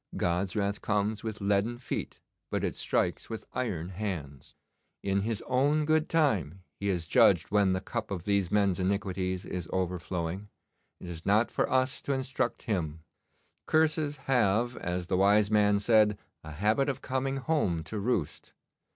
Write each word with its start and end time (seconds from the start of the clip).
God's 0.17 0.55
wrath 0.55 0.81
comes 0.81 1.23
with 1.23 1.41
leaden 1.41 1.77
feet, 1.77 2.19
but 2.49 2.63
it 2.63 2.75
strikes 2.75 3.29
with 3.29 3.45
iron 3.53 3.89
hands. 3.89 4.55
In 5.03 5.19
His 5.19 5.43
own 5.45 5.85
good 5.85 6.09
time 6.09 6.63
He 6.79 6.87
has 6.87 7.05
judged 7.05 7.51
when 7.51 7.73
the 7.73 7.81
cup 7.81 8.09
of 8.09 8.25
these 8.25 8.49
men's 8.49 8.79
iniquities 8.79 9.45
is 9.45 9.69
overflowing. 9.71 10.49
It 10.99 11.07
is 11.07 11.23
not 11.23 11.51
for 11.51 11.69
us 11.69 12.01
to 12.01 12.13
instruct 12.15 12.63
Him. 12.63 13.01
Curses 13.67 14.17
have, 14.25 14.75
as 14.77 15.05
the 15.05 15.17
wise 15.17 15.51
man 15.51 15.79
said, 15.79 16.17
a 16.43 16.53
habit 16.53 16.89
of 16.89 17.03
coming 17.03 17.37
home 17.37 17.83
to 17.83 17.99
roost. 17.99 18.53